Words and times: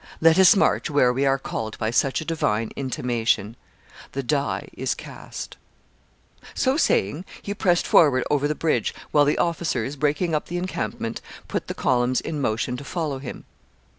"Let 0.19 0.39
us 0.39 0.55
march 0.55 0.89
where 0.89 1.13
we 1.13 1.27
are 1.27 1.37
called 1.37 1.77
by 1.77 1.91
such 1.91 2.21
a 2.21 2.25
divine 2.25 2.71
intimation. 2.75 3.55
The 4.13 4.23
die 4.23 4.69
is 4.73 4.95
cast." 4.95 5.57
[Sidenote: 6.55 6.55
Caesar 6.55 6.63
crosses 6.63 6.87
the 6.87 6.93
Rubicon.] 6.95 7.13
So 7.13 7.13
saying, 7.13 7.25
he 7.43 7.53
pressed 7.53 7.85
forward 7.85 8.23
over 8.31 8.47
the 8.47 8.55
bridge, 8.55 8.95
while 9.11 9.25
the 9.25 9.37
officers, 9.37 9.95
breaking 9.95 10.33
up 10.33 10.47
the 10.47 10.57
encampment, 10.57 11.21
put 11.47 11.67
the 11.67 11.75
columns 11.75 12.19
in 12.19 12.41
motion 12.41 12.77
to 12.77 12.83
follow 12.83 13.19
him. 13.19 13.45